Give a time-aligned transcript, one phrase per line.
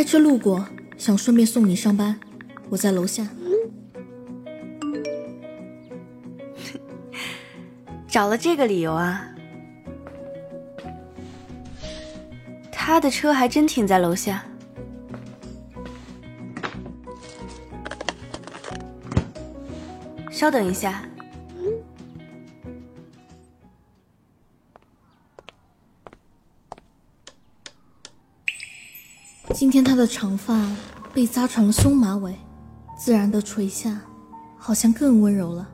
[0.00, 2.18] 开车路过，想顺便送你上班。
[2.70, 3.28] 我在楼下。
[8.08, 9.28] 找了这个理由啊？
[12.72, 14.42] 他的车还真停在楼下。
[20.30, 21.04] 稍等一下。
[29.60, 30.58] 今天她的长发
[31.12, 32.34] 被扎成了松马尾，
[32.96, 34.00] 自然的垂下，
[34.56, 35.68] 好像更温柔了。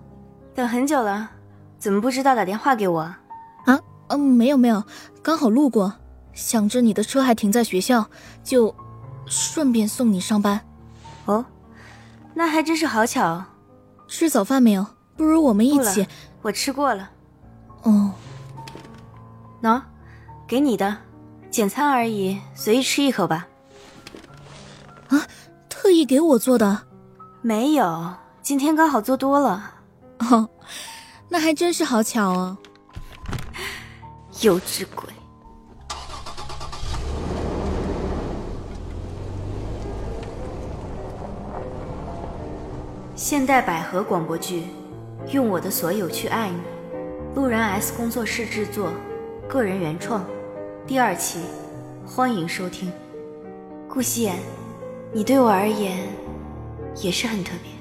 [0.57, 1.31] 等很久了，
[1.79, 3.03] 怎么不知道打电话给我？
[3.03, 3.79] 啊，
[4.09, 4.83] 嗯，没有没有，
[5.23, 5.95] 刚好路过，
[6.33, 8.05] 想着你的车还停在学校，
[8.43, 8.75] 就
[9.25, 10.61] 顺便送你上班。
[11.27, 11.45] 哦，
[12.35, 13.45] 那还真是好巧。
[14.09, 14.85] 吃早饭没有？
[15.17, 16.05] 不如我们一起。
[16.43, 17.09] 我吃过了。
[17.85, 18.11] 哦，
[19.63, 19.81] 喏，
[20.45, 20.97] 给你的，
[21.53, 23.47] 简餐而已，随意吃一口吧。
[25.87, 26.83] 啊，特意给我做的？
[27.43, 29.75] 没有，今天刚好做多了。
[30.19, 30.49] 哦，
[31.29, 32.59] 那还真是好巧哦。
[34.43, 35.09] 幼稚鬼。
[43.15, 44.65] 现代百合广播剧
[45.31, 46.57] 《用我的所有去爱你》，
[47.37, 48.91] 路人 S 工作室制作，
[49.49, 50.25] 个人原创，
[50.85, 51.43] 第二期，
[52.05, 52.93] 欢迎收听。
[53.89, 54.37] 顾夕颜，
[55.17, 56.07] 你对我而言
[56.97, 57.73] 也是很特别。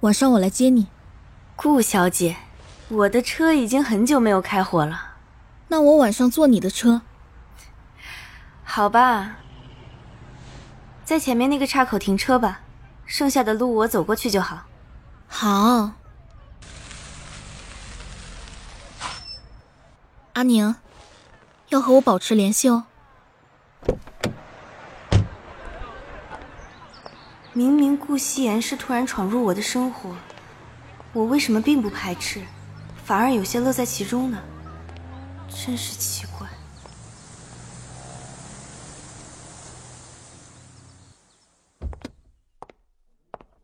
[0.00, 0.88] 晚上我来接你，
[1.56, 2.36] 顾小姐，
[2.88, 5.14] 我的车已经很久没有开火了。
[5.68, 7.00] 那我晚上坐你的车。
[8.62, 9.38] 好吧。
[11.02, 12.60] 在前面那个岔口停车吧，
[13.06, 14.66] 剩下的路我走过去就好。
[15.26, 15.92] 好，
[20.34, 20.76] 阿宁，
[21.70, 22.84] 要和我保持联系哦。
[27.52, 30.14] 明明顾夕颜是突然闯入我的生活，
[31.12, 32.42] 我为什么并不排斥，
[33.04, 34.38] 反而有些乐在其中呢？
[35.48, 36.46] 真是奇怪。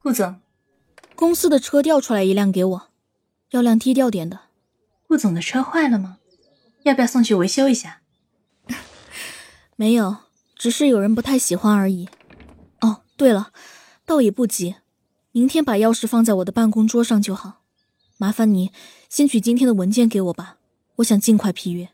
[0.03, 0.41] 顾总，
[1.15, 2.89] 公司的车调出来一辆给我，
[3.51, 4.41] 要辆低调点的。
[5.07, 6.19] 顾总的车坏了吗？
[6.83, 8.01] 要不要送去维修一下？
[9.77, 10.17] 没有，
[10.55, 12.09] 只是有人不太喜欢而已。
[12.81, 13.51] 哦，对了，
[14.07, 14.77] 倒也不急，
[15.33, 17.63] 明天把钥匙放在我的办公桌上就好。
[18.17, 18.71] 麻烦你
[19.09, 20.59] 先取今天的文件给我吧，
[20.97, 21.89] 我想尽快批阅。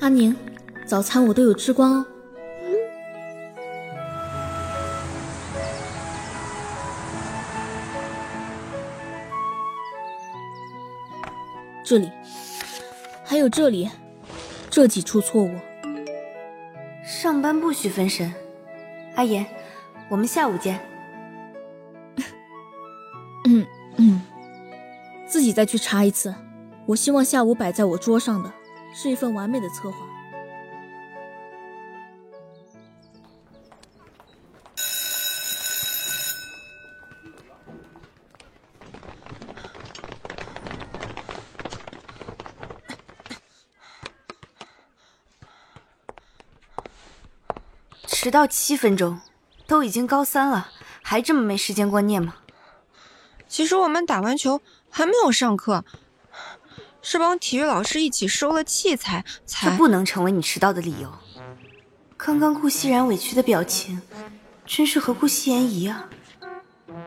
[0.00, 0.34] 阿宁，
[0.86, 2.06] 早餐我都有吃光哦。
[13.40, 13.90] 有这里，
[14.68, 15.50] 这几处错误。
[17.04, 18.32] 上班不许分神。
[19.16, 19.44] 阿言，
[20.08, 20.78] 我们下午见。
[23.46, 24.22] 嗯嗯，
[25.26, 26.34] 自己再去查一次。
[26.86, 28.52] 我希望下午摆在我桌上的。
[28.92, 29.98] 是一份完美的策划。
[48.22, 49.18] 迟到七分钟，
[49.66, 50.68] 都已经高三了，
[51.00, 52.34] 还这么没时间观念吗？
[53.48, 54.60] 其实我们打完球
[54.90, 55.86] 还没有上课。
[57.00, 61.10] 是帮体育老师一起收了器材，才这不能成为你迟到的理由。
[62.18, 64.02] 刚刚顾熙然委屈的表情，
[64.66, 66.10] 真是和顾夕颜一样，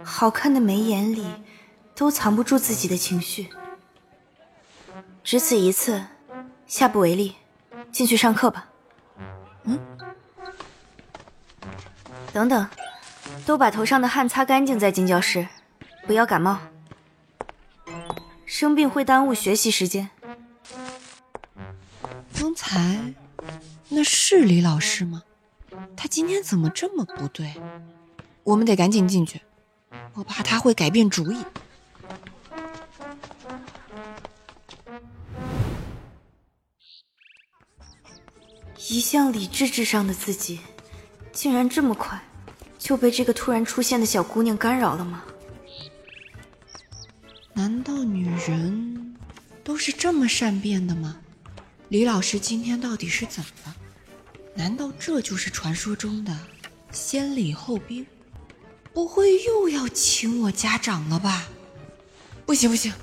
[0.03, 1.27] 好看的眉眼里
[1.93, 3.49] 都藏不住自己的情绪。
[5.23, 6.03] 只此一次，
[6.65, 7.35] 下不为例，
[7.91, 8.67] 进去上课吧。
[9.65, 9.92] 嗯。
[12.33, 12.67] 等等，
[13.45, 15.47] 都把头上的汗擦干净再进教室，
[16.07, 16.59] 不要感冒。
[18.45, 20.09] 生病会耽误学习时间。
[22.33, 23.13] 刚才
[23.89, 25.21] 那是李老师吗？
[25.95, 27.53] 他今天怎么这么不对？
[28.43, 29.41] 我们得赶紧进去，
[30.13, 31.45] 我怕他会改变主意。
[38.89, 40.59] 一向理智至上的自己，
[41.43, 42.17] 竟然这么快
[42.79, 45.25] 就被这个突然出现的小姑娘干扰了吗？
[47.51, 49.17] 难道女人
[49.61, 51.19] 都是这么善变的吗？
[51.89, 53.75] 李老师今天到底是怎么了？
[54.55, 56.33] 难道这就是传说中的
[56.93, 58.07] 先礼后兵？
[58.93, 61.49] 不会又要请我家长了吧？
[62.45, 62.93] 不行不行，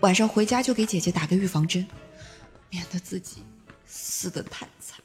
[0.00, 1.86] 晚上回家就给姐姐打个预防针，
[2.68, 3.42] 免得自己
[3.86, 4.98] 死得太惨。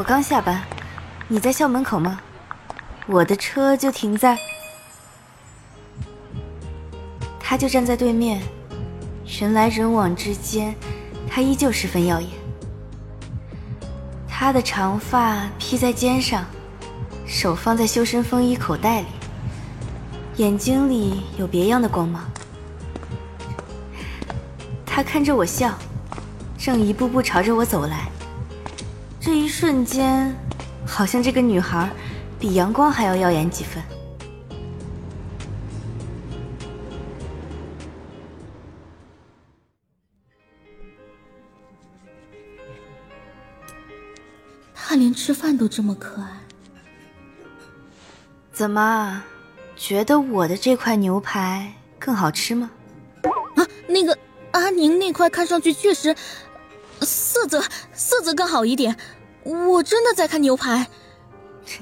[0.00, 0.62] 我刚下班，
[1.28, 2.18] 你在校门口吗？
[3.06, 4.34] 我的车就停在……
[7.38, 8.40] 他就站在对面，
[9.26, 10.74] 人来人往之间，
[11.28, 12.30] 他依旧十分耀眼。
[14.26, 16.46] 他的长发披在肩上，
[17.26, 19.06] 手放在修身风衣口袋里，
[20.36, 22.24] 眼睛里有别样的光芒。
[24.86, 25.76] 他看着我笑，
[26.56, 28.08] 正一步步朝着我走来。
[29.22, 30.34] 这一瞬间，
[30.86, 31.90] 好像这个女孩
[32.38, 33.82] 比阳光还要耀眼几分。
[44.74, 46.28] 她连吃饭都这么可爱，
[48.52, 49.22] 怎么，
[49.76, 52.70] 觉得我的这块牛排更好吃吗？
[53.56, 54.18] 啊，那个
[54.52, 56.16] 阿宁那块看上去确实。
[57.40, 57.64] 色泽
[57.94, 58.94] 色泽更好一点，
[59.44, 60.86] 我真的在看牛排。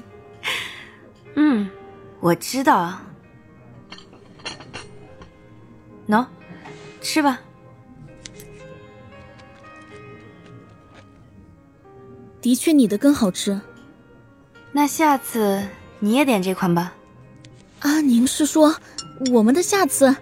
[1.35, 1.69] 嗯，
[2.21, 3.01] 我知道。
[6.07, 6.25] 喏，
[7.01, 7.41] 吃吧。
[12.41, 13.59] 的确，你的更好吃。
[14.71, 15.67] 那下次
[15.99, 16.93] 你也点这款吧。
[17.79, 18.77] 阿宁是说
[19.33, 20.15] 我们的下次。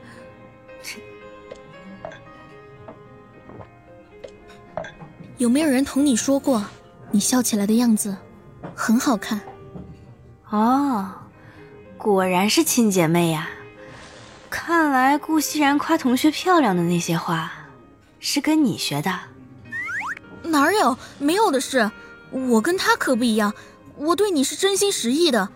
[5.37, 6.65] 有没有人同你说过，
[7.11, 8.15] 你笑起来的样子
[8.73, 9.39] 很好看？
[10.49, 11.11] 哦，
[11.95, 13.47] 果然是亲姐妹呀！
[14.49, 17.51] 看来顾熙然夸同学漂亮的那些话，
[18.19, 19.13] 是跟你学的。
[20.43, 20.97] 哪有？
[21.19, 21.91] 没有的事。
[22.31, 23.53] 我跟他可不一样，
[23.95, 25.49] 我对你是真心实意的。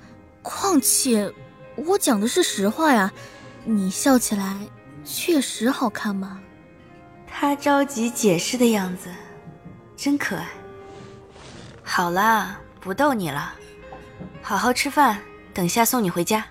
[0.43, 1.33] 况且，
[1.75, 3.11] 我讲的是实话呀。
[3.63, 4.57] 你笑起来
[5.03, 6.39] 确实好看吗？
[7.27, 9.09] 他着急解释的样子。
[10.01, 10.49] 真可爱。
[11.83, 13.53] 好啦，不逗你了，
[14.41, 15.21] 好好吃饭，
[15.53, 16.43] 等下送你回家。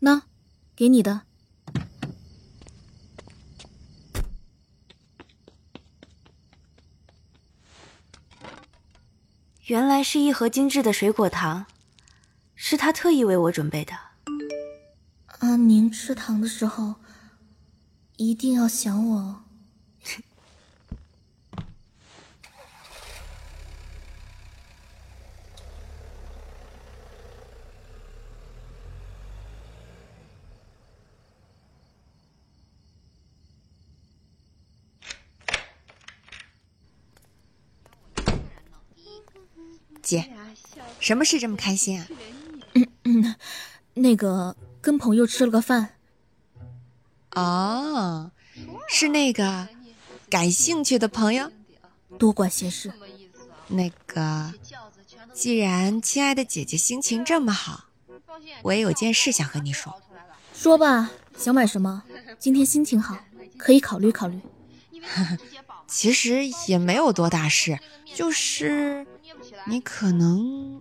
[0.00, 0.22] 那，
[0.74, 1.22] 给你的。
[9.72, 11.64] 原来是一盒精致的水果糖，
[12.54, 13.94] 是他特意为我准备的。
[15.38, 16.96] 阿宁吃糖的时候，
[18.18, 19.41] 一定要想我哦。
[40.02, 40.28] 姐，
[40.98, 42.06] 什么事这么开心啊？
[42.74, 43.34] 嗯嗯，
[43.94, 45.94] 那个跟朋友吃了个饭。
[47.34, 48.30] 哦，
[48.88, 49.68] 是那个
[50.28, 51.50] 感兴趣的朋友？
[52.18, 52.92] 多管闲事。
[53.68, 54.52] 那个，
[55.32, 57.84] 既然亲爱的姐姐心情这么好，
[58.62, 60.02] 我也有件事想和你说。
[60.52, 62.02] 说吧，想买什么？
[62.38, 63.18] 今天心情好，
[63.56, 64.40] 可以考虑考虑。
[65.88, 67.78] 其实也没有多大事，
[68.14, 69.06] 就是。
[69.66, 70.80] 你可能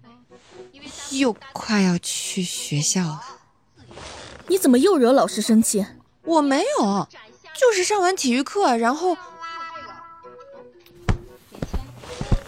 [1.11, 3.21] 又快要去学校了。
[4.47, 5.85] 你怎么又惹老师生气？
[6.23, 7.07] 我没有，
[7.59, 9.17] 就是上完体育课，然后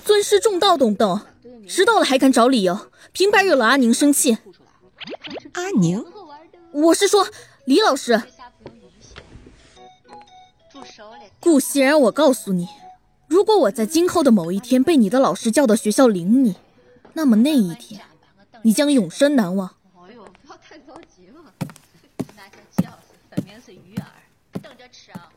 [0.06, 1.22] 尊师重道，懂不懂？
[1.68, 4.38] 迟到了还敢找理由，平白惹了阿宁生气。
[5.54, 6.06] 阿宁？
[6.72, 7.28] 我是说
[7.66, 8.22] 李老师。
[11.40, 12.68] 顾熙然，我告诉你。
[13.34, 16.56] 如果我在今后的某一天被你的老师叫到学校领你，
[17.14, 18.00] 那么那一天，
[18.62, 19.76] 你将永生难忘。
[19.96, 21.52] 哎呦，不要太着急嘛！
[22.38, 24.06] 拿下教室，分明是鱼儿，
[24.62, 25.32] 等着吃啊！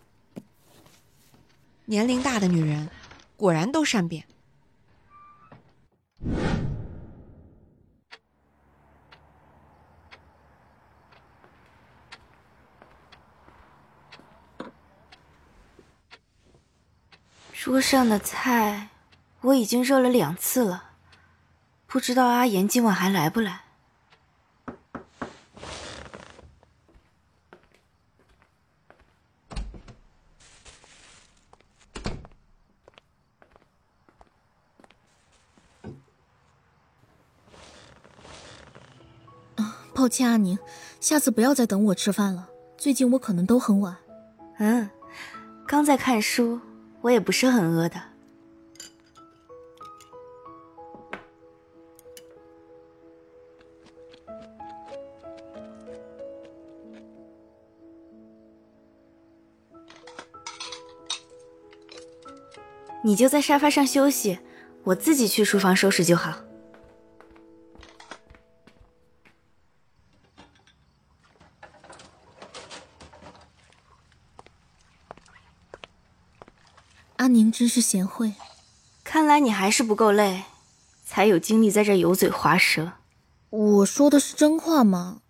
[1.86, 2.86] 年龄大的女人，
[3.34, 4.26] 果然都善变。
[17.66, 18.90] 桌上的菜
[19.40, 20.90] 我已经热了两次了，
[21.88, 23.62] 不知道阿言今晚还来不来。
[39.56, 40.56] 啊，抱歉阿宁，
[41.00, 42.49] 下次不要再等我吃饭了。
[42.78, 43.96] 最近我可能都很晚。
[44.58, 44.88] 嗯，
[45.66, 46.61] 刚在看书。
[47.06, 48.02] 我也不是很饿的。
[63.04, 64.40] 你就在沙发上休息，
[64.82, 66.40] 我自己去厨房收拾就好。
[77.26, 78.35] 阿宁真是贤惠，
[79.02, 80.45] 看来你还是不够累，
[81.04, 82.92] 才有精力在这油嘴滑舌。
[83.50, 85.23] 我说的是真话吗？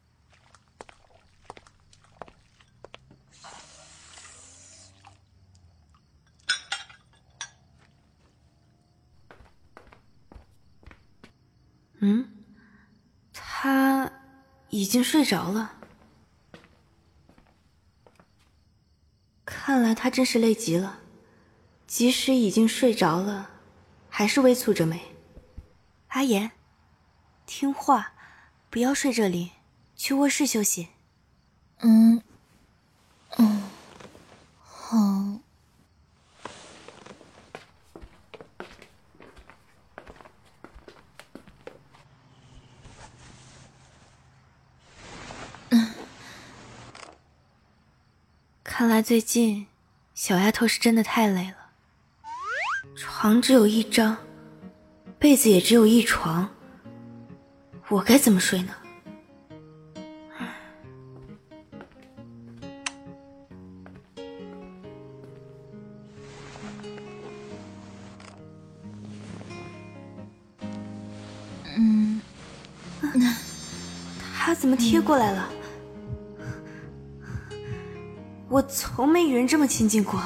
[12.01, 12.29] 嗯，
[13.33, 14.13] 他
[14.69, 15.73] 已经睡着了。
[19.47, 20.99] 看来他真是累极了，
[21.87, 23.51] 即使已经睡着了，
[24.11, 25.01] 还是微蹙着眉。
[26.09, 26.51] 阿言，
[27.47, 28.13] 听话，
[28.69, 29.53] 不要睡这里，
[29.95, 30.89] 去卧室休息。
[31.79, 32.23] 嗯，
[33.39, 33.63] 嗯，
[34.59, 35.41] 好。
[48.65, 49.69] 看来最近
[50.15, 51.66] 小丫头是真的太累了。
[52.97, 54.17] 床只有一张，
[55.19, 56.49] 被子也只有一床，
[57.89, 58.73] 我该怎么睡呢？
[71.77, 72.23] 嗯，
[74.39, 75.51] 他怎么贴过来了？
[78.49, 80.19] 我从没与人这么亲近过。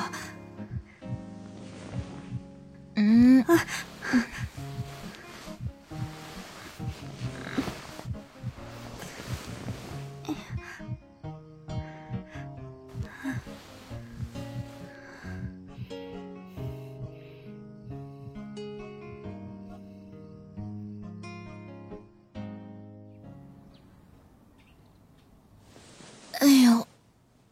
[26.40, 26.86] 哎呦，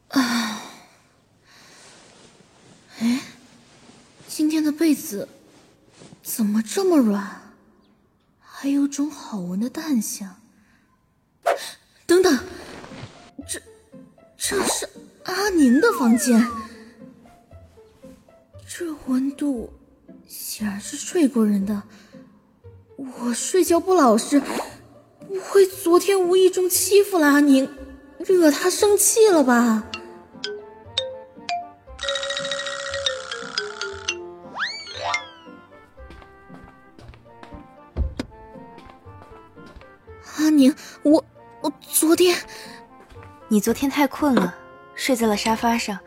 [0.09, 0.63] 啊，
[3.01, 3.21] 哎，
[4.27, 5.29] 今天的被子
[6.23, 7.53] 怎么这么软？
[8.41, 10.37] 还有种好闻的淡香。
[12.07, 12.39] 等等，
[13.47, 13.61] 这
[14.39, 14.89] 这是
[15.25, 16.49] 阿宁的房间，
[18.67, 19.71] 这温度
[20.27, 21.83] 显然是睡过人的。
[22.97, 27.69] 我睡觉不老实，不会昨天无意中欺负了阿宁，
[28.19, 29.85] 惹他生气了吧？
[40.37, 41.25] 阿宁，我
[41.61, 42.37] 我昨天
[43.49, 44.55] 你昨天太困了，
[44.95, 45.99] 睡在了沙发上，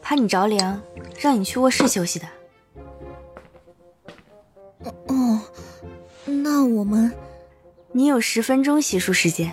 [0.00, 0.80] 怕你着凉，
[1.18, 2.26] 让你去卧室休息的。
[5.08, 5.40] 哦，
[6.24, 7.12] 那我们
[7.92, 9.52] 你有十分钟洗漱时间，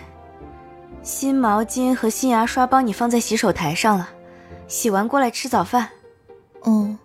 [1.20, 4.08] 新毛巾和新牙刷帮你放在洗手台上了，
[4.70, 5.90] 洗完过来吃早饭。
[6.62, 6.98] 哦。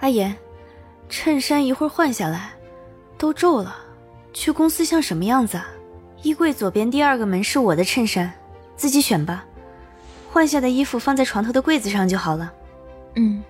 [0.00, 0.36] 阿言，
[1.08, 2.50] 衬衫一会儿换下来，
[3.16, 3.78] 都皱了。
[4.34, 5.70] 去公司像什么样子啊？
[6.24, 8.32] 衣柜左边第二个门是我的衬衫，
[8.76, 9.44] 自己选吧。
[10.32, 12.52] 换下的衣服放在床头的柜子上就好了。
[13.14, 13.44] 嗯。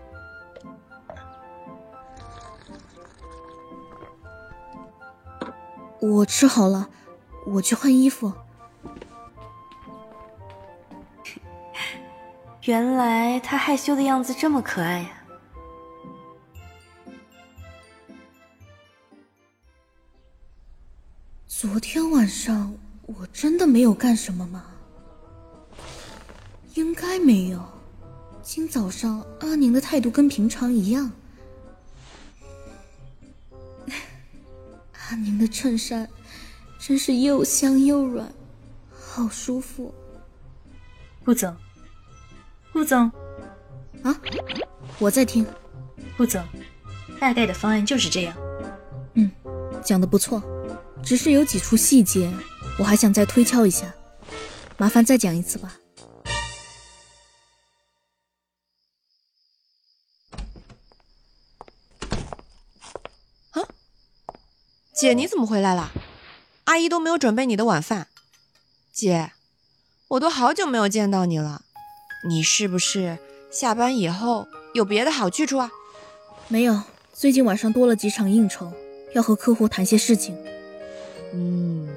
[6.01, 6.89] 我吃好了，
[7.47, 8.33] 我去换衣服。
[12.65, 15.24] 原来他害羞的样子这么可爱呀。
[21.65, 22.75] 昨天晚上
[23.07, 24.67] 我真的没有干什么吗？
[26.75, 27.65] 应该没有。
[28.43, 31.11] 今早上阿宁的态度跟平常一样。
[35.09, 36.07] 阿宁的衬衫
[36.79, 38.31] 真是又香又软，
[38.93, 39.95] 好舒服。
[41.25, 41.57] 顾总，
[42.75, 43.11] 顾总，
[44.03, 44.15] 啊，
[44.99, 45.47] 我在听。
[46.19, 46.45] 顾总，
[47.19, 48.37] 大概的方案就是这样。
[49.15, 49.31] 嗯，
[49.83, 50.43] 讲的不错。
[51.05, 52.33] 只是有几处细节，
[52.79, 53.95] 我还想再推敲一下，
[54.79, 55.79] 麻烦再讲一次吧。
[63.51, 63.63] 啊，
[64.95, 65.93] 姐，你怎么回来了？
[66.65, 68.09] 阿姨都没有准备你的晚饭。
[68.91, 69.33] 姐，
[70.09, 71.63] 我都好久没有见到你了，
[72.27, 73.19] 你是不是
[73.53, 75.71] 下班以后有别的好去处啊？
[76.49, 76.83] 没有，
[77.13, 78.73] 最近晚上多了几场应酬，
[79.15, 80.35] 要和客户谈些事情。
[81.35, 81.89] 嗯，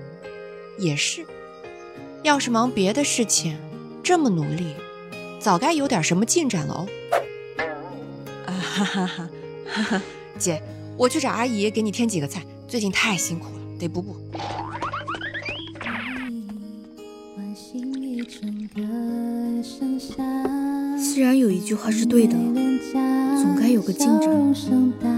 [0.78, 1.26] 也是。
[2.24, 3.56] 要是忙别的事情，
[4.04, 4.74] 这么努力，
[5.40, 6.88] 早该有点什么进展了哦。
[8.48, 9.26] 啊哈哈哈
[9.66, 10.02] 哈哈！
[10.38, 10.62] 姐，
[10.98, 14.16] 我去找阿姨给你添几个菜，最近太辛苦了，得补补。
[21.00, 25.17] 虽然有一句话是对的，总该有个进展。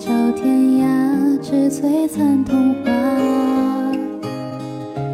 [0.00, 2.90] 叫天涯之璀璨童话，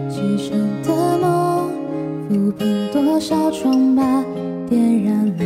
[0.08, 1.72] 纸生的梦，
[2.30, 4.24] 抚平多少疮疤，
[4.70, 5.45] 点燃了。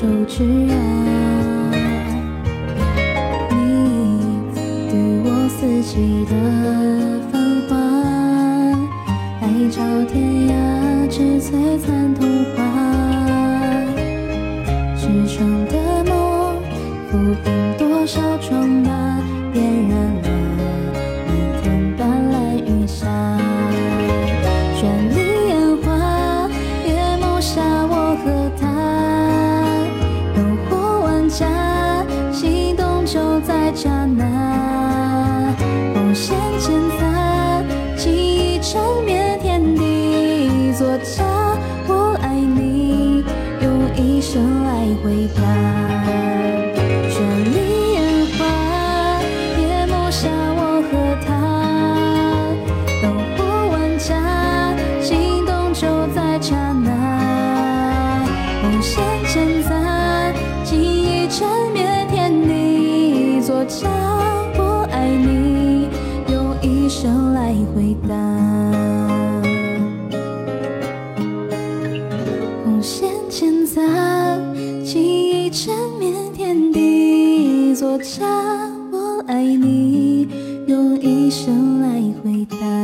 [0.00, 0.74] 手之爱
[3.50, 3.58] 你，
[4.94, 6.59] 与我四季的。
[72.82, 73.80] 线牵扎，
[74.82, 78.24] 记忆缠绵天地作假。
[78.90, 80.26] 我爱你，
[80.66, 82.79] 用一生来回答。